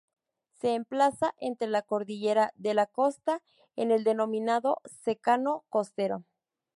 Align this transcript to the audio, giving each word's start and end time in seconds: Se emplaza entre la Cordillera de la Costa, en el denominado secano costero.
Se 0.59 0.73
emplaza 0.73 1.35
entre 1.39 1.67
la 1.67 1.83
Cordillera 1.83 2.53
de 2.55 2.73
la 2.73 2.87
Costa, 2.87 3.43
en 3.75 3.91
el 3.91 4.03
denominado 4.03 4.81
secano 5.03 5.63
costero. 5.69 6.25